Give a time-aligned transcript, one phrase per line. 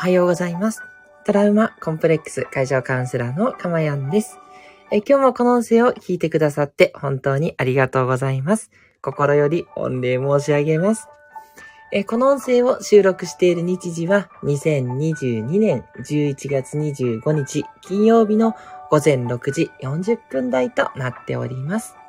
[0.00, 0.82] はようございます。
[1.26, 4.38] トラウマコンプレックス解消カウンセラーのかまやんです。
[4.90, 8.70] え今日もこの音声を聞いてくださって本当にありがとうございます。
[9.02, 11.06] 心より御礼申し上げます。
[11.92, 18.54] えこの音声を収録している日時は2022年11月25日金曜日の
[18.90, 21.99] 午前6時40分台となっております。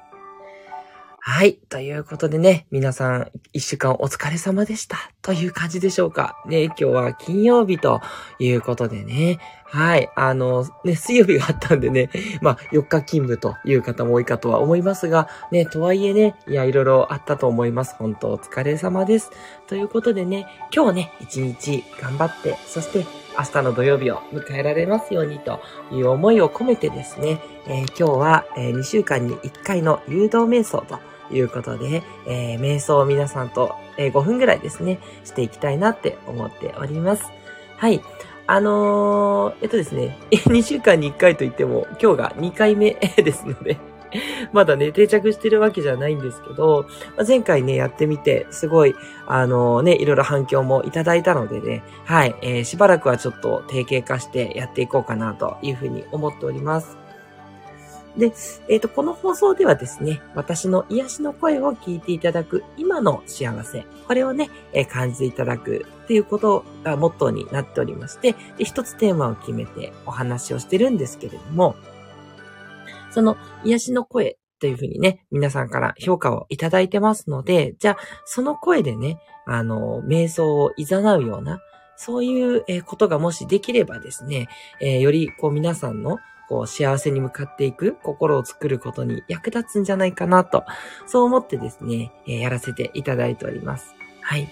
[1.24, 1.60] はい。
[1.70, 4.98] ということでね、皆さん、一週間お疲れ様でした。
[5.22, 6.42] という感じでしょうか。
[6.48, 8.02] ね、今日は金曜日と
[8.40, 9.38] いうことでね。
[9.66, 10.10] はい。
[10.16, 12.10] あの、ね、水曜日があったんでね、
[12.42, 17.94] まあ、4日勤務という方も多いかとは思いますが、ね、とはいえね、いや、いろいろあったと思います。
[18.00, 19.30] 本当お疲れ様です。
[19.68, 23.06] ということでね、今日ね、一日頑張って、そして
[23.38, 25.60] 明日の土曜日を迎えられますようにと
[25.92, 37.24] いう思いを込めてですね、えー、今日は、えー、2週間に1回の誘導瞑想ということで、えー、瞑想を皆さんと、えー、5分ぐらいですね、していきたいなって思っております。
[37.78, 38.02] はい。
[38.48, 43.78] あのー、えっとですね、 2週間に1回と言っても、今日が2回目 ですので
[44.52, 46.86] まだね、定着してるわけじゃないんですけど、
[47.26, 48.96] 前回ね、やってみて、すごい、
[49.28, 57.01] あの、ね、いろいろ反響もいただいたのでね、はい、えー、しばらくはちょっと定型化してやっていこうかなというふうに思っております。
[58.18, 58.34] で、
[58.68, 71.76] えっ、ー、と、この放送ではですね、私の癒しの声を聞いていただく今の幸せ、これをね、えー、感じていただくっていうことがモットーになっておりまして、一つテーマを決めてお話をしてるんですけれども、
[73.12, 81.62] その癒しの声というふうにね、皆さんから評価をいただいてますので、じゃあ、その声でね、あの、瞑想を誘うような、
[81.96, 84.48] そういうことがもしできればですね、
[84.80, 86.18] えー、よりこう皆さんの
[86.52, 90.66] こう、幸せに向かっていく心を作ることに役立つんじゃないかなと、
[91.08, 93.96] そう思ってですね、えー、やらせていただいております。
[94.20, 94.50] はい。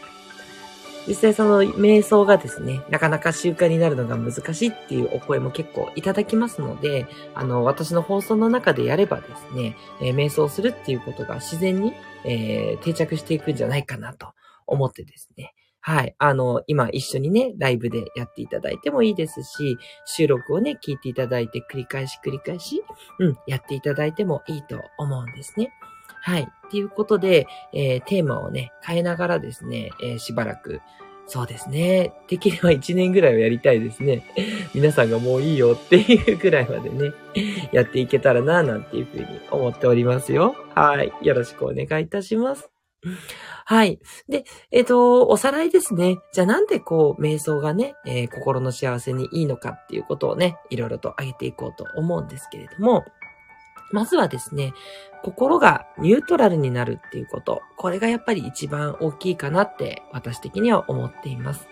[1.06, 7.06] 実際その瞑想がですね、なかなか習慣になるのが難しいっていうお声も結構いただきますので、
[7.36, 11.92] あの、私の放送の中でやればですね、えー、瞑想するっていうことが自然に、
[12.24, 14.30] えー、定着していくんじゃないかなと
[14.68, 16.16] 思ってですね、はい。
[16.18, 22.84] あの、今一緒にね、ライブでやっていただいてもいいですし、収録をね、聞いていただいて繰り返し繰り返し、
[23.20, 25.72] うん、やっていただいてもいいと思うんですね。
[26.22, 26.42] はい。
[26.44, 30.82] っていうことで、えー、テーマをね、変えながらですね、えー、しばらく、
[31.28, 32.12] そうですね。
[32.28, 34.24] できれば1年ぐらいはやりたいですね。
[34.74, 37.12] 皆さんがもういいよっていうぐらいまでね、
[37.72, 40.56] やっていけたらな、なんていうふうに思っておりますよ。
[40.74, 41.14] はい。
[41.22, 42.79] よろしくお願いいたします。
[43.66, 44.00] はい。
[44.28, 46.18] で、えっ、ー、と、おさらいですね。
[46.34, 53.06] じゃあなんでこう、瞑想がね、えー、心の幸せにいいのかっていうことをね、いろいろと挙げていこうと思うんですけれども、
[53.92, 54.74] まずはですね、
[55.24, 57.62] 心がニュートラルになるっていうこと。
[57.78, 61.68] これがやっぱり一番大きいかなって私的には思っています。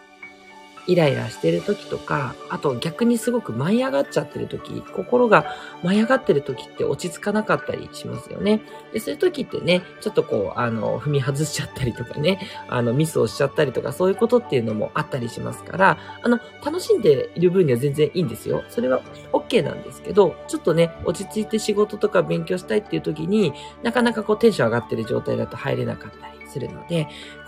[0.88, 8.62] イライラしてる時とか、あと逆にすごく舞い上がっちゃってる時、心が舞い上がってる時って落ち着かなかったりしますよね。
[8.94, 12.40] で、そういう時ってね、ちょっとこう、あの、踏み外しちゃったりとかね、
[12.70, 18.64] あの、ミスをしちゃったりとか、そういうことっていうのもあったりしますから、あの、楽しんでいる分には全然いいんですよ。
[18.70, 19.02] それは
[19.34, 27.08] OK なんですけど、ちょっとね、落ち着いて仕事とか勉強したいっていう時に、なかなかこうテンション上がってる状態だと入れなかったりするので、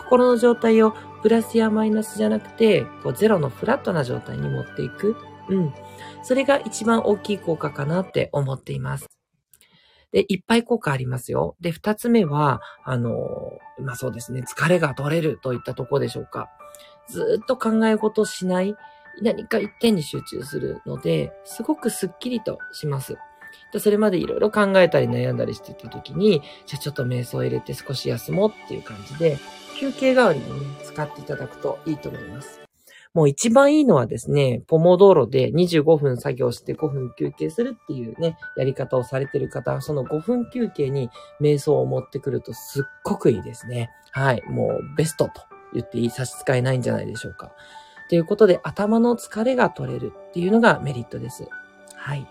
[0.09, 5.15] 心の状態をプラスやマイナスじゃなくて、こうゼロのフラットな状態に持っていく。
[5.49, 5.73] うん。
[6.23, 9.07] それが一番大きい効果かなって思っています。
[10.11, 11.55] で、いっぱい効果ありますよ。
[11.61, 13.13] で、二つ目は、あの、
[13.79, 16.49] まあそうですね、疲れが取れるといったとこでしょうか。
[17.07, 18.75] ずっと考え事しない、
[19.21, 23.17] 何か一点に集中するので、すごくスッキリとします。
[23.71, 29.37] でそれまでいろいろ考えたり悩んだりしてた時に、じゃあちょっと瞑想を入れて少し休もうっていう感じで、
[29.79, 32.59] 休憩代わりにね、使っていただくといいと思います。
[33.13, 41.09] もう一番いいのはですね、ポモ道路で25分作業して5分休憩するっていうね、やり方をされてる方は、その5分休憩に
[41.41, 43.89] 瞑想を持ってくるとすっごくいいですね。
[44.11, 44.43] はい。
[44.47, 45.31] もうベストと
[45.73, 47.51] 言っていい差し支えないんじゃないでしょうか。
[48.09, 51.47] ということで、頭の疲れが取れるっていうのがメリットです。
[51.95, 52.27] はい。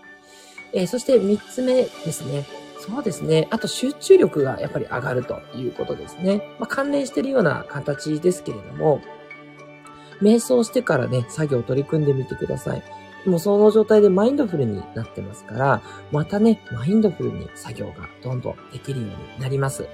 [0.73, 2.45] えー、そして3つ目ですね。
[2.79, 3.47] そうですね。
[3.51, 6.41] あと集中力がやっぱり上がるということですね。
[6.59, 9.01] まあ、関連しているような形ですけれども、
[10.21, 12.83] 瞑想してからね、作業を取り組んでみてください。
[13.25, 15.81] もうその状態でマインドフルになってますから、
[16.11, 19.87] またね、マインドフルに作業がどんどんできるようになります。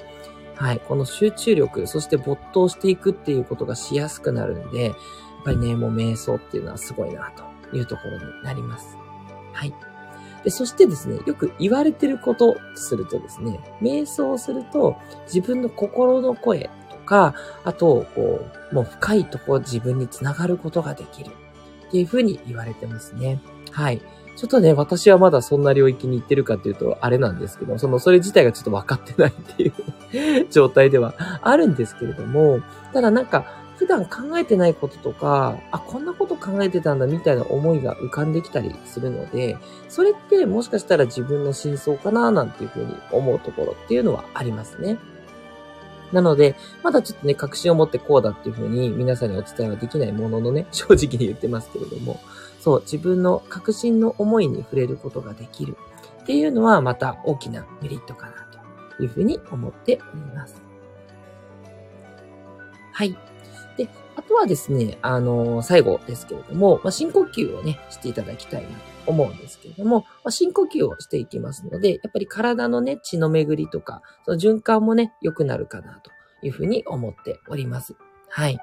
[0.55, 0.79] はい。
[0.87, 4.95] この集中力、そして没頭していくっていうことがしやすくなるんで、やっ
[5.43, 8.95] ぱりね、もう瞑想っていうのはすごいなというところになります。
[9.53, 9.73] はい。
[10.45, 14.95] で、そしてですね、よく言われてることするとですね、瞑想をすると
[15.25, 17.33] 自分の心の声とか、
[17.63, 21.31] あと、こう、もう深いところ自分につながることができる。
[21.87, 23.39] っていうふうに言われてますね。
[23.71, 24.01] はい。
[24.35, 29.67] ちょっとね、私はまだそんな領域に行ってるかっていうと、あれなんですけど、その、それ自体がちょっと分かってないってい
[30.41, 32.59] う 状態ではあるんですけれども、
[32.93, 39.57] ただなんか、普段考えてないこととか、あ、こんなこと考えてたんだみたいな思いが浮かんできたりするので、
[39.89, 44.97] それってもしかしたら自分の真相かななんていうふうに思うところっていうのはありますね。
[46.13, 52.21] なので、まだちょっとね、確信を持ってこうだっていうふうに皆さんにお伝えはできないもののね、 正直に言ってますけれども、
[52.61, 55.75] そう、自分の確信の思いに触れることができる
[56.23, 58.33] っていうのはまた大きなメリットかな
[58.97, 60.61] というふうに思っております。
[62.93, 63.17] はい。
[63.77, 68.75] で、あとはですね、あの、最後ですけれども、まあ、深呼吸をね、していただきたいなと
[69.07, 76.11] 思うんですけれども、まあ、深呼吸をしていきますので、やっぱり体のね、血の巡りとか、その循環もね、良くなるかなと
[76.41, 77.95] いうふうに思っております。
[78.29, 78.59] はい。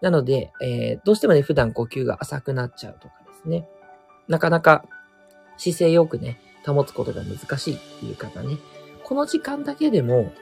[0.00, 3.68] なので、えー、どうしてもね、普段呼吸が浅くなっちゃうとかですね、
[4.28, 4.84] なかなか
[5.56, 8.58] 姿勢よくね、保つことが難しいっていう方ね、
[9.04, 10.32] この時間だけでも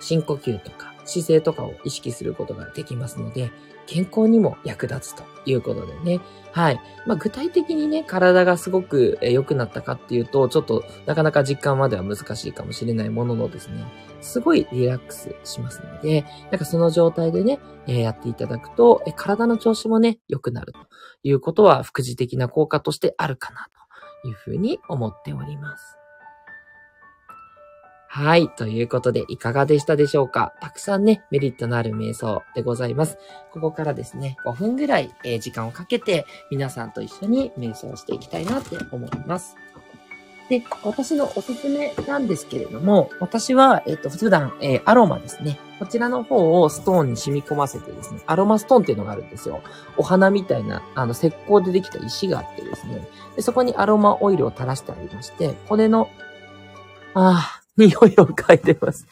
[0.00, 3.50] 深呼吸とか姿勢とかを意識することができますので、
[3.86, 6.20] 健康にも役立つということでね。
[6.52, 6.80] はい。
[7.06, 13.84] まあ、具体的にね、体がすごく良くなったかっていうと、ちょっとなかなか実感までは難しいかもしれないもののですね、
[14.20, 20.78] すごいリラックスしますので、なんかその状態でね、え、やっていただくと、え体の調子もね、良くなると
[21.22, 23.68] いうことは、副次的な効果としてあるかな
[24.22, 26.03] というふうに思っております。
[28.14, 28.48] はい。
[28.48, 30.52] ということで、いかがでしたでしょうか？
[30.60, 33.18] たくさんね、メリットのある瞑想でございます。
[33.50, 39.56] ここからですね、5分ぐらい、えー、時間をかけて、皆さんと一緒に瞑想していきたいなって思います。
[40.48, 45.58] で、私のおすすめなんですけれども、私は、えっ、ー、と、普段、えー、アロマですね。
[45.80, 49.60] こちらの方をストーンに染み込ませてですね、アロマストーンっていうのがあるんですよ。
[49.96, 53.08] お花みたいな、あの、石膏でできた石があってですね。
[53.34, 56.08] でそこにアロマオイルを垂らしてありまして、これの、
[57.14, 59.06] ああ、 匂いを嗅いでます。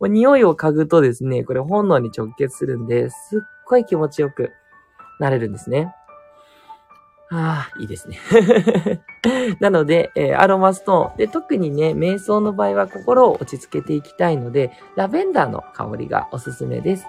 [0.00, 4.50] 匂いを嗅ぐとですね、これ本能に直結するんで、すっごい気持ちよく
[5.20, 5.94] なれるんですね。
[7.30, 8.18] ああ、いいですね。
[9.60, 11.16] なので、えー、アロマストーン。
[11.16, 17.06] で、特にね、瞑想の場合は心を落ち着けていきたいので、ラベンダーの香りがおすすめです。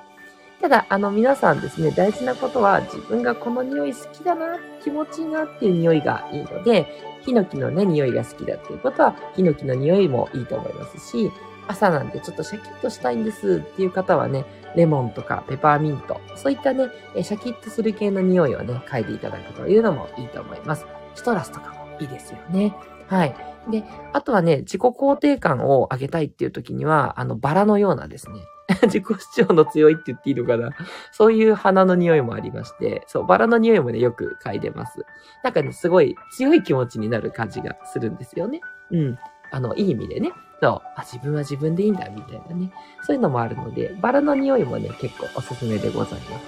[0.62, 6.88] ただ、あの、皆さんですね、大事なことは、自分がこの匂い好きだな、気持ちいいなっていう匂いがいいので、
[7.26, 11.32] ヒノキのね、匂いが好きだっていうことは、ヒノキの匂いもいいと思いますし、
[11.68, 16.88] 朝なんでちょっとシャキッとしたいんですっていう方はね、レモンとかペパーミント、そういったね、
[17.22, 20.86] シャキッとする系の匂いをね、嗅いでいただくというのもいいと思います。
[21.16, 22.76] シトラスとかもいいですよね。
[23.08, 23.36] はい。
[23.70, 28.42] で、あとはね、自己肯定感を上げたいっていう時には、あの、バラのようなですね、
[28.84, 30.70] 自己主張の強いって言っていいのかな
[31.12, 35.06] そういう花の匂いもありまして、そう、バラの匂いもね、よく嗅いでます。
[35.44, 38.62] なんかね、すごい強い気持ちになる感じがするんですよね。
[38.92, 39.20] うん。
[39.52, 40.32] あの、いい意味でね。
[40.62, 42.72] そう、あ、自分は自分でいいんだ、みたいなね。
[43.02, 46.46] そういうのもあるので、バラの匂いもね、結構おすすめでございます。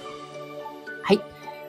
[1.04, 1.22] はい。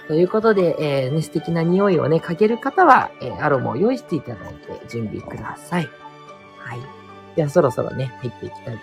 [0.07, 5.89] ということで、えー、ね、素敵な匂いをね、嗅げる方は、えー、アロマを用意していただいて準備ください。
[6.59, 6.81] はい。
[7.35, 8.81] では、そろそろね、入っていきたいと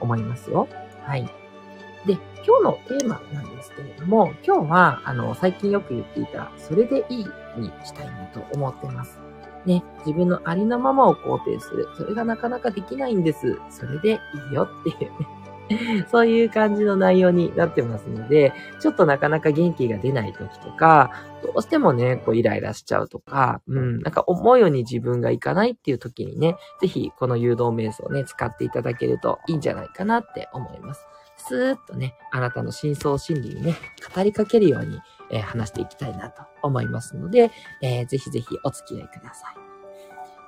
[0.00, 0.68] 思いますよ。
[1.08, 1.22] はい。
[2.06, 9.18] で、今日のテーマなんですけれども、今日は、あの、最近よく言っていた、それでいいにしたいなと思ってます。
[9.64, 11.88] ね、自分のありのままを肯定する。
[11.96, 13.58] それがなかなかできないんです。
[13.70, 15.26] それでいいよっていうね。
[16.10, 21.10] そういう感じの内容になってますので、ちょっとなかなか元気が出ない時とか、
[21.42, 31.06] どうしてもね、こうイライラしちゃうとか、うん、なんか思うように自分がいかないっていう時にね、ぜひこの誘導瞑想をね、使っていただけるといいんじゃないかなって思います。
[31.36, 33.76] スーッとね、あなたの真相心理にね、
[34.14, 39.67] 語りかけるように、えー、話していきたいなと思いますので、えー、ぜひぜひお付き合いください。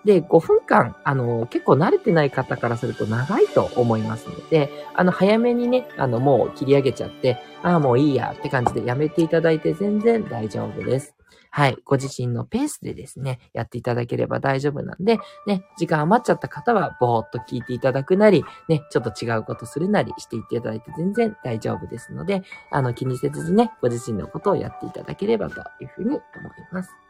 [0.05, 11.15] で、5分間、あの、結構慣れてない方からすると長いと思いますので、あの、早めにね、あの、もう切り上げちゃって、ああ、もういいやって感じでやめていただいて全然大丈夫です。
[11.53, 11.77] はい。
[11.85, 26.23] ご自身のペースでですね、やっていただければ大丈夫なんで、ね、時間余っちゃった方は、ぼーっと聞いていただくなり、ね、ちょっと違うことするなりしていっていただいて全然大丈夫ですので、あの、気にせずにね、ご自身のことをやっていただければというふうに思い
[26.71, 27.10] ます。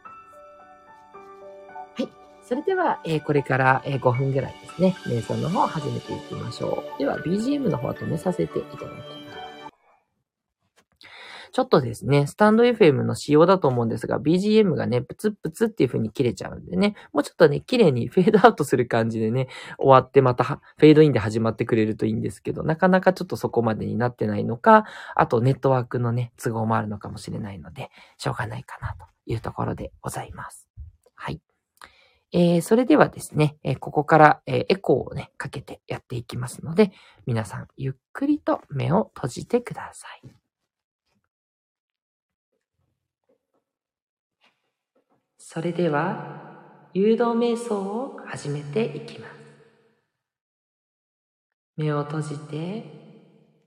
[2.50, 6.98] それでは、えー、これから、えー、5分ぐらいですね、瞑想の方を始めていきましょう。
[6.98, 9.20] では、BGM の方は止めさせていただきます。
[11.52, 19.46] ちょっとですね、スタンド FM の仕様だと思うんですが、BGM がね、プツプツっていう風に切れちゃうんでね、もうちょっとね、綺麗に フェードアウトする感じでね、
[19.78, 30.68] 終わってまたフェードインで始まってくれるといいんですけど、なかなかちょっとそこまでになってないのか、あとネットワークのね、都合もあるのかもしれないので、しょうがないかなというところでございます。
[31.14, 31.40] はい。
[32.32, 36.92] えー、それではですね、えー、ここから、えー、エコーをね、かけてやっていきますので、
[37.26, 40.22] 皆さんゆっくりと目を閉じてください。
[45.38, 46.50] それでは、
[46.94, 49.34] 誘導瞑想を始めていきます。
[51.76, 52.84] 目を閉じて、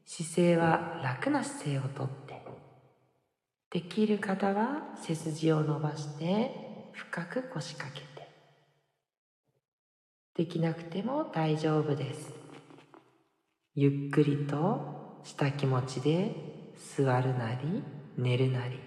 [0.05, 2.41] 姿勢は楽な姿勢をとって、
[3.69, 8.12] できる方は背筋を伸ばして深く腰掛けて、
[10.35, 12.33] できなくても大丈夫です。
[13.75, 17.83] ゆっくりとした気持ちで座るなり
[18.17, 18.79] 寝るなり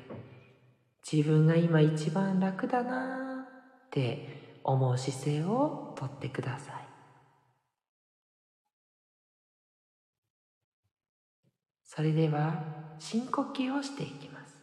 [1.10, 3.46] 自分が今一番楽だな
[3.86, 6.86] って思う姿勢をとってください。
[11.84, 14.56] それでは深呼吸をしていきます。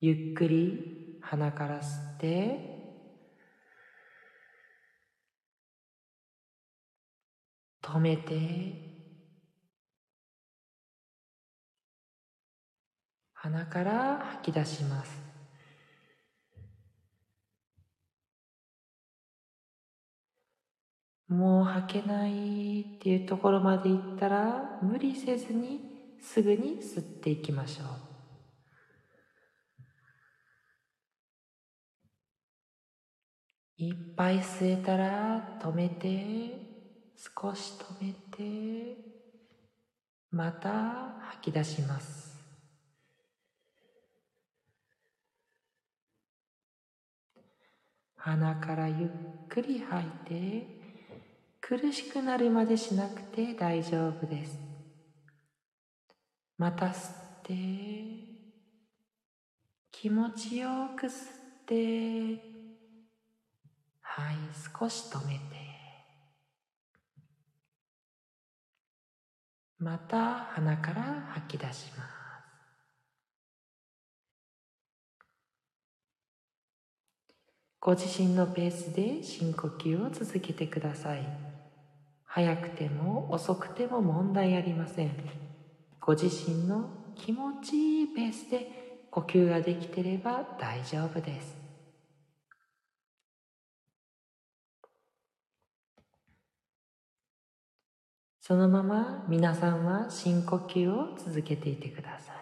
[0.00, 2.77] ゆっくり鼻から吸って
[7.88, 8.86] 止めて。
[13.32, 15.16] 鼻から吐き出します。
[21.28, 27.88] もう吐けないっていうところまでいったら無理せずにすぐに吸っていきましょう。
[33.78, 36.67] いっぱい吸えたら止めて。
[37.18, 38.96] 少し止めて
[40.30, 40.70] また
[41.40, 42.38] 吐き出します。
[48.14, 49.08] 鼻からゆっ
[49.48, 50.66] くり吐いて
[51.60, 54.56] 苦しくなるまでしなくて大丈夫です。
[56.56, 57.54] また吸って
[59.90, 61.14] 気持ちよく吸っ
[61.66, 62.40] て
[64.02, 64.36] はい
[64.78, 65.67] 少し止めて。
[69.78, 71.02] また鼻から
[71.34, 72.18] 吐き出します。
[77.80, 81.24] ご自身のペースで深呼吸を続けてください。
[82.24, 85.12] 早くても遅くても問題ありません。
[86.00, 91.57] ご自身の気持ちいいペースで呼吸ができてれば大丈夫です。
[98.48, 102.36] そのまま皆さんは深呼吸を続けていてください。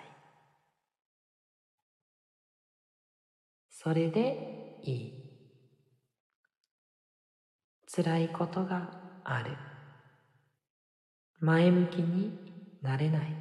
[3.70, 5.12] それでいい。
[7.92, 8.88] 辛いことが
[9.24, 9.50] ある。
[11.40, 12.38] 前向きに
[12.82, 13.34] なれない。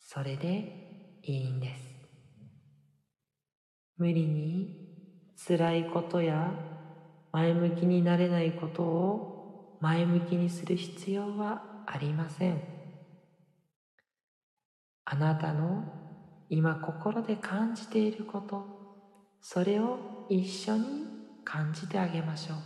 [0.00, 1.82] それでいいんです。
[3.98, 4.78] 無理に
[5.46, 6.54] 辛いことや
[7.32, 9.31] 前向きになれないことを
[9.82, 12.62] 前向きにする必要はありません。
[15.04, 15.82] あなたの
[16.48, 18.64] 今心で感じていること
[19.40, 19.98] それを
[20.28, 20.86] 一緒に
[21.44, 22.58] 感じてあげましょう。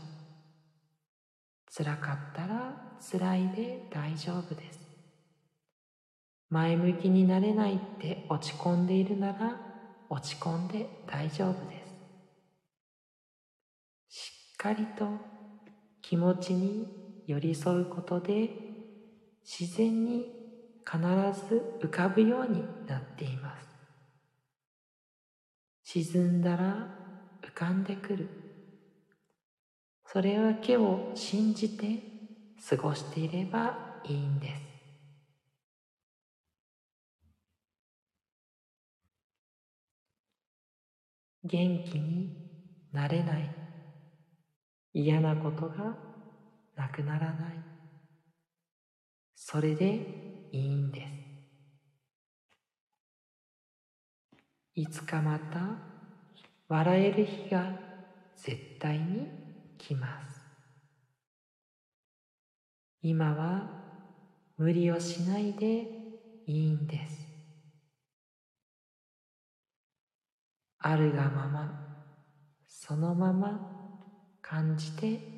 [1.74, 4.78] 辛かったら辛いで大丈夫です。
[6.50, 9.58] 前向きになれないって落ち込んでいるなら
[10.10, 11.82] 落ち込んで大丈夫で
[14.10, 14.18] す。
[14.18, 15.08] しっかりと
[16.02, 18.50] 気持ちに寄り添うことで
[19.44, 20.32] 自然に
[20.84, 20.98] 必
[21.48, 23.66] ず浮かぶようになっています。
[25.82, 26.88] 沈んだら
[27.42, 28.28] 浮かんでくる。
[30.04, 32.00] それだけを信じて
[32.68, 34.62] 過ごしていればいいんです。
[41.44, 42.30] 元気に
[42.92, 43.54] なれない。
[44.92, 46.05] 嫌なことが
[46.76, 47.58] なくならない。
[49.34, 51.26] それでいいんです。
[54.74, 55.78] いつかまた
[56.68, 57.72] 笑える日が
[58.36, 59.26] 絶対に
[59.78, 60.40] 来ます。
[63.00, 63.70] 今は
[64.58, 65.86] 無理をしないで
[66.46, 67.26] いいんです。
[70.78, 71.96] あるがまま、
[72.68, 73.58] そのまま
[74.42, 75.35] 感じて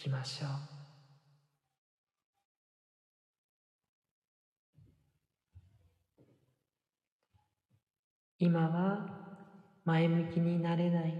[0.00, 0.50] きましょう
[8.42, 9.06] 今は
[9.84, 11.12] 前向きになれない。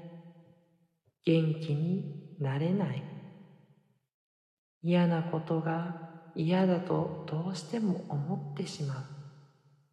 [1.27, 3.03] 元気になれない。
[4.83, 9.05] 嫌なことが嫌だとどうしても思ってしまう。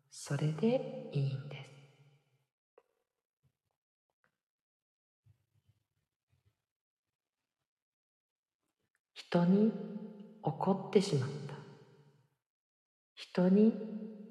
[0.10, 1.67] それでいいんです。
[9.30, 9.74] 人に
[10.42, 11.66] 怒ってしまった。
[13.16, 13.76] 人に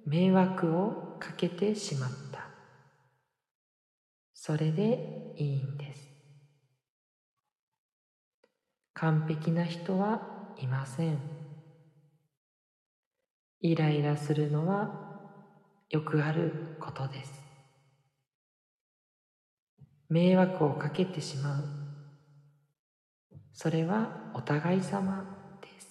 [0.07, 2.51] 迷惑をかけてしまった。
[4.35, 5.03] それで
[5.35, 6.15] いいんです。
[8.95, 10.21] 完璧な人は
[10.57, 11.23] いません。
[13.61, 14.91] イライラするのは
[15.91, 17.45] よくあることです。
[20.09, 21.71] 迷惑をかけてしまう。
[23.57, 25.25] それはお互い様
[25.63, 25.89] です。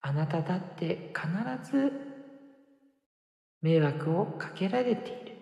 [0.00, 1.92] あなただって必ず
[3.60, 5.36] 迷惑をかけられている。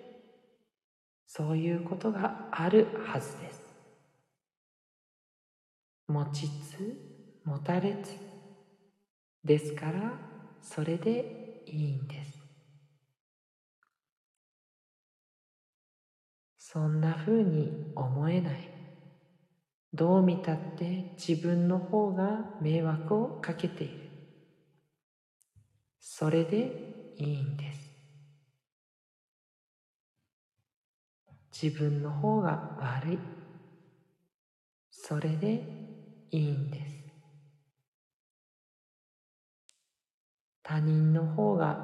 [1.29, 3.63] そういうことがあるはずです。
[6.09, 8.17] 持ちつ持たれつ
[9.45, 10.13] ですから
[10.61, 12.37] それでいいんです
[16.59, 18.80] そんなふうに思えない
[19.93, 24.11] どう見たって自分の方が迷惑をかけている。
[25.99, 27.91] それでいいんです。
[31.63, 33.19] 自分の方が悪い。
[34.91, 35.63] それで
[36.31, 37.01] いいんです。
[40.63, 41.77] 他人の方が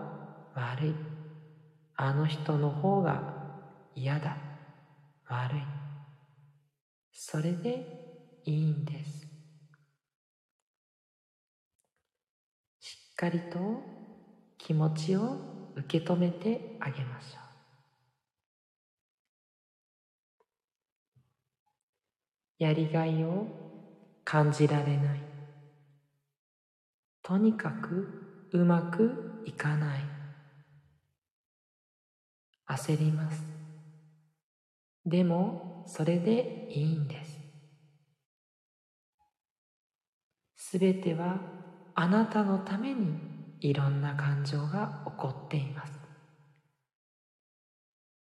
[0.55, 0.95] 悪い。
[1.97, 3.35] あの人の方が
[3.95, 4.37] 嫌だ。
[5.29, 5.63] 悪い。
[7.11, 7.96] それで
[8.47, 9.29] いいんです。
[12.81, 13.85] しっかりと
[14.59, 15.43] 気持ちを
[15.75, 17.45] 受け止めてあげましょう。
[22.59, 23.51] やりがいを
[24.25, 25.27] 感じられない。
[27.23, 28.09] とにかく
[28.53, 30.11] うまくいかない。
[32.69, 33.49] 焦ります。
[35.07, 37.36] でもそれでいいんです。
[40.69, 41.39] すべては
[41.95, 43.15] あなたのために
[43.61, 45.93] いろんな感情が起こっています。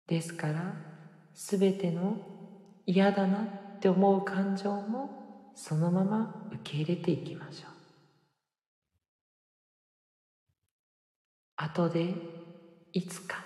[0.05, 0.73] ですから
[1.33, 2.17] すべての
[2.85, 3.43] 嫌だな
[3.77, 7.71] って思う感情もそのまま受け入れていきましょう。
[11.55, 12.13] 後で
[12.91, 13.45] いつか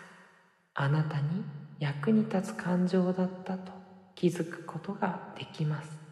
[0.73, 1.43] あなたに
[1.77, 3.71] 役に立つ感情だったと
[4.15, 6.08] 気づくことができます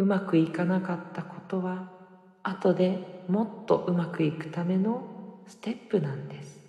[0.00, 1.86] うまくいかなかったことは
[2.42, 5.06] 後でもっとうまくいくための
[5.46, 6.64] ステップなんです。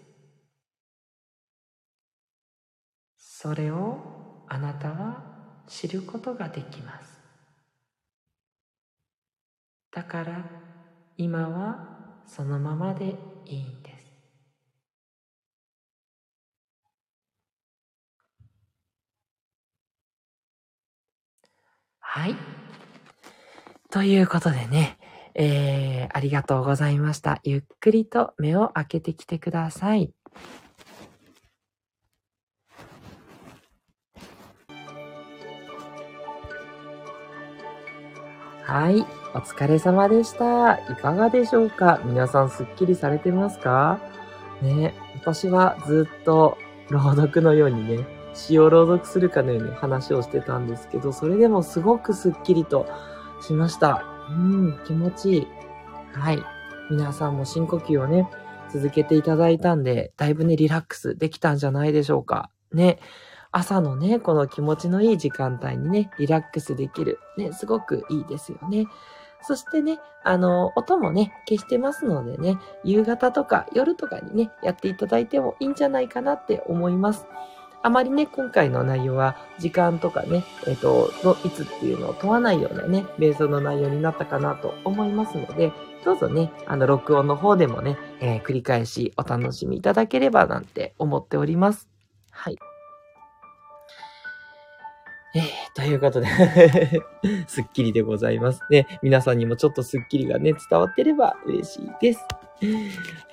[3.15, 4.03] それを
[4.47, 5.23] あなたは
[5.65, 7.23] 知ることができます。
[9.91, 10.49] だから
[11.17, 11.81] 今は
[12.25, 14.17] そのままでいいんです。
[21.99, 22.41] はい。
[23.91, 24.97] ということでね、
[25.35, 27.41] えー、ありがとうございました。
[27.43, 30.13] ゆっくりと目を開けてきてください。
[38.63, 39.05] はい。
[39.35, 40.77] お疲れ様でした。
[40.77, 41.99] いかがでしょうか？
[42.05, 43.99] 皆さんすっきりされてますか？
[44.61, 46.57] ね、私はずっと
[46.89, 52.87] 朗読のようにね、詩を朗読するかのように話をしてたんですけど、それでもすごくスッキリと
[53.41, 54.05] しました。
[54.29, 55.47] うん、気持ちいい。
[56.13, 56.43] はい。
[56.89, 58.29] 皆さんも深呼吸をね、
[58.71, 62.49] 続けていただいたんで、だいぶね、リラックスできたんじゃないでしょうか。
[62.73, 62.99] ね。
[63.51, 67.19] 朝のね、この気持ちのいい時間帯にね、リラックスできる。
[67.37, 68.87] ね、すごくいいですよね。
[69.41, 77.25] そしてね、あの、音もね、消してますのでね、夕方とか夜とかにね、やっていただいてもいいんじゃないかなって思います。
[77.83, 85.71] あまりね、今回の内容は時間とかね、えっ、ー、と、のいつっていうのを問わないようなね、瞑想の内容になったかなと思いますので、
[86.05, 91.87] どうぞね、あの、録音の方でもね、えー、繰り返しお楽しみいただければなんて思っております。
[92.29, 92.57] はい。
[95.33, 96.27] えー、ということで
[97.47, 98.99] すっきりでございますね。
[99.01, 102.19] 皆さんにもちょっとスッキリがね、伝わってれば嬉しいです。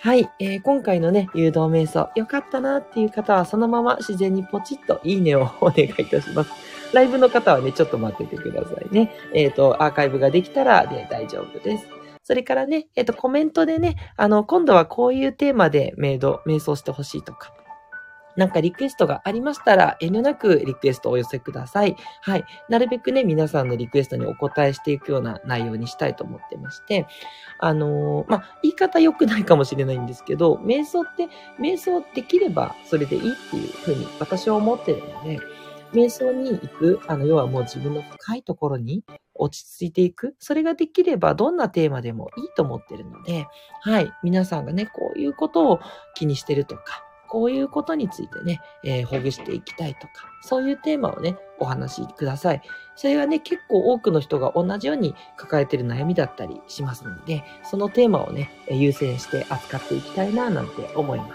[0.01, 6.51] はい、えー、今回のね、誘導瞑想、良かったなっていう方は、そのまま自然にポチッといいねをお願いいたします。
[6.95, 9.13] ライブの方はね、ちょっと待っててくださいね。
[9.35, 11.87] えっ、ー、と、アーカイブができたらで大丈夫です。
[12.23, 17.53] それからね、えっ、と、コメントでね、あの、今度はこういうテーマでメイド、瞑想してほしいとか、
[18.39, 21.97] なんかリクエストがありましたら、遠慮なくリクエストをお寄せください。
[22.23, 22.45] はい。
[22.69, 27.09] なるべくね、皆さんのリクエストにお答えしていくような内容にしたいと思ってまして、
[27.59, 31.29] あのー、まあ、言い方良くないかもしれないんですけど、瞑想って、
[31.61, 35.41] 瞑想できればそれでいいっていうふうに私は思ってるので、
[35.93, 39.03] 瞑想に行く、あの、要はもう自分の深いところに
[39.35, 40.37] 落ち着いていく。
[40.39, 43.49] それができればどんなテーマでもいいと思ってるので、
[43.81, 44.13] はい。
[44.23, 45.81] 皆さんがね、こういうことを
[46.15, 52.63] 気にしてるとか、こういうことについてね、えー、ほぐしていきたいとか、そういうテーマをね、お話しください。
[52.97, 61.33] それはね、結構多くの人が同じように抱えてる悩みだったりしますので、そのテーマをね、優先して扱っていきたいな、なんて思います。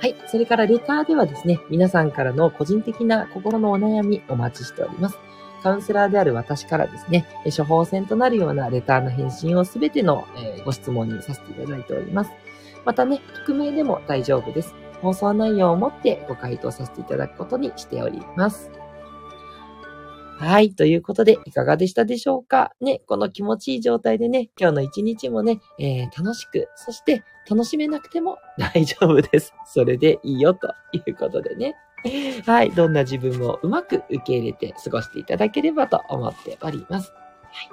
[0.00, 0.14] はい。
[0.28, 5.18] それからレターではですね、皆さんからの個人的な心のお悩みお待ちしております。
[5.62, 10.24] カウンセラーである私からですね、処方箋となるようなレターの返信をすべての
[10.64, 12.30] ご質問にさせていただいております。
[12.84, 14.74] またね、匿名でも大丈夫です。
[15.02, 18.70] 放送内容をもってご回答させていただくことにしております。
[20.38, 20.72] はい。
[20.72, 22.72] ということで、いかがでしたでしょうか？
[22.80, 29.52] ね、この気持ちいい状態でね、今日の一日もね、えー、楽しく、そして楽しめなくても大丈夫です。
[29.66, 31.74] それでいいよ、ということでね。
[32.46, 32.70] はい。
[32.70, 37.12] どんな自分もうまく受け入れて過ごしていただければと思っております。
[37.12, 37.70] はい。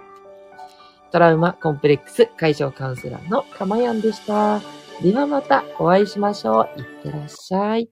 [1.11, 4.59] トラウマコンプレックス解消カウンセラーのかまやんでした。
[5.01, 6.79] ではまたお会いしましょう。
[6.79, 7.89] いってらっしゃい。